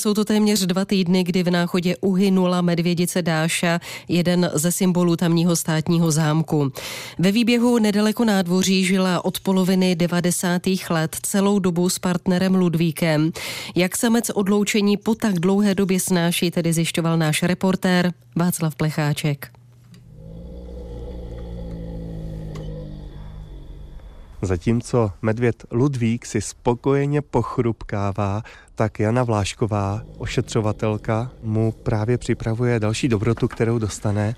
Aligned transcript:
Jsou 0.00 0.14
to 0.14 0.24
téměř 0.24 0.66
dva 0.66 0.84
týdny, 0.84 1.24
kdy 1.24 1.42
v 1.42 1.50
náchodě 1.50 1.96
uhynula 2.00 2.60
medvědice 2.60 3.22
Dáša, 3.22 3.80
jeden 4.08 4.50
ze 4.54 4.72
symbolů 4.72 5.16
tamního 5.16 5.56
státního 5.56 6.10
zámku. 6.10 6.72
Ve 7.18 7.32
výběhu 7.32 7.78
nedaleko 7.78 8.24
nádvoří 8.24 8.84
žila 8.84 9.24
od 9.24 9.40
poloviny 9.40 9.96
90. 9.96 10.62
let 10.90 11.16
celou 11.22 11.58
dobu 11.58 11.88
s 11.88 11.98
partnerem 11.98 12.54
Ludvíkem. 12.54 13.32
Jak 13.74 13.96
samec 13.96 14.30
odloučení 14.30 14.96
po 14.96 15.14
tak 15.14 15.34
dlouhé 15.34 15.74
době 15.74 16.00
snáší, 16.00 16.50
tedy 16.50 16.72
zjišťoval 16.72 17.18
náš 17.18 17.42
reportér 17.42 18.12
Václav 18.36 18.74
Plecháček. 18.74 19.55
Zatímco 24.42 25.12
medvěd 25.22 25.64
Ludvík 25.70 26.26
si 26.26 26.40
spokojeně 26.40 27.22
pochrupkává, 27.22 28.42
tak 28.74 29.00
Jana 29.00 29.22
Vlášková, 29.22 30.02
ošetřovatelka, 30.18 31.30
mu 31.42 31.72
právě 31.72 32.18
připravuje 32.18 32.80
další 32.80 33.08
dobrotu, 33.08 33.48
kterou 33.48 33.78
dostane 33.78 34.36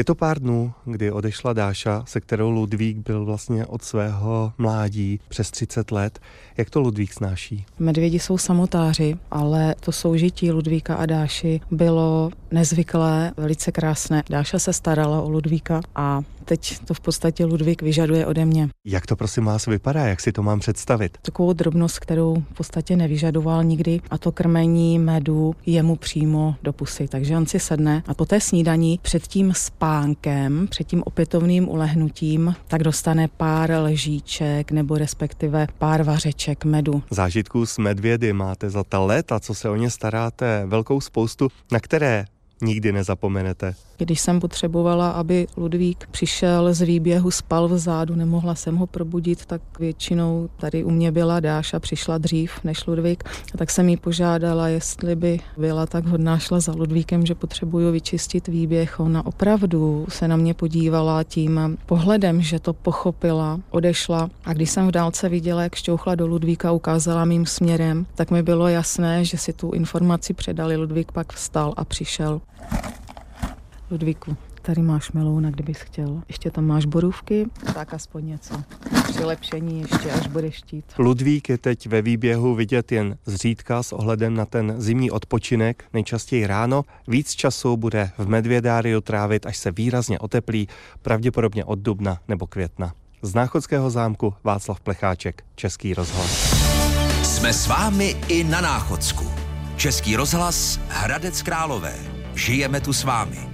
je 0.00 0.04
to 0.04 0.14
pár 0.14 0.38
dnů, 0.38 0.72
kdy 0.84 1.12
odešla 1.12 1.52
Dáša, 1.52 2.04
se 2.06 2.20
kterou 2.20 2.50
Ludvík 2.50 2.96
byl 2.96 3.24
vlastně 3.24 3.66
od 3.66 3.82
svého 3.82 4.52
mládí 4.58 5.20
přes 5.28 5.50
30 5.50 5.90
let. 5.90 6.18
Jak 6.56 6.70
to 6.70 6.80
Ludvík 6.80 7.12
snáší? 7.12 7.64
Medvědi 7.78 8.18
jsou 8.18 8.38
samotáři, 8.38 9.16
ale 9.30 9.74
to 9.80 9.92
soužití 9.92 10.50
Ludvíka 10.50 10.94
a 10.94 11.06
Dáši 11.06 11.60
bylo 11.70 12.30
nezvyklé, 12.50 13.32
velice 13.36 13.72
krásné. 13.72 14.22
Dáša 14.30 14.58
se 14.58 14.72
starala 14.72 15.22
o 15.22 15.28
Ludvíka 15.28 15.80
a 15.94 16.22
teď 16.50 16.78
to 16.84 16.94
v 16.94 17.00
podstatě 17.00 17.44
Ludvík 17.44 17.82
vyžaduje 17.82 18.26
ode 18.26 18.44
mě. 18.44 18.68
Jak 18.84 19.06
to 19.06 19.16
prosím 19.16 19.44
vás 19.44 19.66
vypadá, 19.66 20.06
jak 20.06 20.20
si 20.20 20.32
to 20.32 20.42
mám 20.42 20.60
představit? 20.60 21.18
Takovou 21.22 21.52
drobnost, 21.52 21.98
kterou 21.98 22.34
v 22.34 22.54
podstatě 22.54 22.96
nevyžadoval 22.96 23.64
nikdy 23.64 24.00
a 24.10 24.18
to 24.18 24.32
krmení 24.32 24.98
medu 24.98 25.54
jemu 25.66 25.96
přímo 25.96 26.54
do 26.62 26.72
pusy. 26.72 27.08
Takže 27.08 27.36
on 27.36 27.46
si 27.46 27.60
sedne 27.60 28.02
a 28.06 28.14
po 28.14 28.26
té 28.26 28.40
snídaní 28.40 28.98
před 29.02 29.26
tím 29.26 29.52
spánkem, 29.56 30.66
před 30.70 30.86
tím 30.86 31.02
opětovným 31.06 31.68
ulehnutím, 31.68 32.54
tak 32.68 32.82
dostane 32.82 33.28
pár 33.28 33.70
ležíček 33.70 34.70
nebo 34.70 34.98
respektive 34.98 35.66
pár 35.78 36.02
vařeček 36.02 36.64
medu. 36.64 37.02
Zážitků 37.10 37.66
s 37.66 37.78
medvědy 37.78 38.32
máte 38.32 38.70
za 38.70 38.84
ta 38.84 38.98
léta, 38.98 39.40
co 39.40 39.54
se 39.54 39.68
o 39.68 39.76
ně 39.76 39.90
staráte, 39.90 40.62
velkou 40.66 41.00
spoustu, 41.00 41.48
na 41.72 41.80
které 41.80 42.24
nikdy 42.62 42.92
nezapomenete. 42.92 43.74
Když 43.96 44.20
jsem 44.20 44.40
potřebovala, 44.40 45.10
aby 45.10 45.46
Ludvík 45.56 46.06
přišel 46.10 46.74
z 46.74 46.80
výběhu, 46.80 47.30
spal 47.30 47.68
vzadu, 47.68 48.14
nemohla 48.14 48.54
jsem 48.54 48.76
ho 48.76 48.86
probudit, 48.86 49.46
tak 49.46 49.62
většinou 49.78 50.48
tady 50.56 50.84
u 50.84 50.90
mě 50.90 51.12
byla 51.12 51.40
Dáša, 51.40 51.80
přišla 51.80 52.18
dřív 52.18 52.52
než 52.64 52.86
Ludvík, 52.86 53.24
a 53.54 53.58
tak 53.58 53.70
jsem 53.70 53.88
jí 53.88 53.96
požádala, 53.96 54.68
jestli 54.68 55.16
by 55.16 55.40
byla 55.58 55.86
tak 55.86 56.06
hodná, 56.06 56.38
šla 56.38 56.60
za 56.60 56.72
Ludvíkem, 56.72 57.26
že 57.26 57.34
potřebuju 57.34 57.92
vyčistit 57.92 58.48
výběh. 58.48 59.00
Ona 59.00 59.26
opravdu 59.26 60.06
se 60.08 60.28
na 60.28 60.36
mě 60.36 60.54
podívala 60.54 61.24
tím 61.24 61.78
pohledem, 61.86 62.42
že 62.42 62.58
to 62.58 62.72
pochopila, 62.72 63.60
odešla 63.70 64.30
a 64.44 64.52
když 64.52 64.70
jsem 64.70 64.88
v 64.88 64.90
dálce 64.90 65.28
viděla, 65.28 65.62
jak 65.62 65.74
šťouchla 65.74 66.14
do 66.14 66.26
Ludvíka, 66.26 66.72
ukázala 66.72 67.24
mým 67.24 67.46
směrem, 67.46 68.06
tak 68.14 68.30
mi 68.30 68.42
bylo 68.42 68.68
jasné, 68.68 69.24
že 69.24 69.38
si 69.38 69.52
tu 69.52 69.70
informaci 69.70 70.34
předali. 70.34 70.76
Ludvík 70.76 71.12
pak 71.12 71.32
vstal 71.32 71.74
a 71.76 71.84
přišel. 71.84 72.40
Ludvíku, 73.90 74.36
tady 74.62 74.82
máš 74.82 75.12
melouna, 75.12 75.50
kdybys 75.50 75.80
chtěl. 75.80 76.22
Ještě 76.28 76.50
tam 76.50 76.64
máš 76.64 76.84
borůvky, 76.86 77.46
tak 77.74 77.94
aspoň 77.94 78.26
něco. 78.26 78.62
Přilepšení 79.08 79.80
ještě, 79.80 80.10
až 80.10 80.26
budeš 80.26 80.54
štít. 80.54 80.84
Ludvík 80.98 81.48
je 81.48 81.58
teď 81.58 81.86
ve 81.86 82.02
výběhu 82.02 82.54
vidět 82.54 82.92
jen 82.92 83.16
zřídka 83.26 83.82
s 83.82 83.92
ohledem 83.92 84.34
na 84.34 84.46
ten 84.46 84.74
zimní 84.78 85.10
odpočinek, 85.10 85.84
nejčastěji 85.92 86.46
ráno. 86.46 86.84
Víc 87.08 87.30
času 87.30 87.76
bude 87.76 88.10
v 88.18 88.28
Medvědáriu 88.28 89.00
trávit, 89.00 89.46
až 89.46 89.56
se 89.56 89.70
výrazně 89.70 90.18
oteplí, 90.18 90.68
pravděpodobně 91.02 91.64
od 91.64 91.78
dubna 91.78 92.18
nebo 92.28 92.46
května. 92.46 92.92
Z 93.22 93.34
Náchodského 93.34 93.90
zámku 93.90 94.34
Václav 94.44 94.80
Plecháček, 94.80 95.44
Český 95.54 95.94
rozhlas. 95.94 96.60
Jsme 97.22 97.52
s 97.52 97.66
vámi 97.66 98.16
i 98.28 98.44
na 98.44 98.60
Náchodsku. 98.60 99.24
Český 99.76 100.16
rozhlas 100.16 100.80
Hradec 100.88 101.42
Králové. 101.42 102.19
Žijeme 102.40 102.80
tu 102.80 102.88
s 102.88 103.04
vámi. 103.04 103.49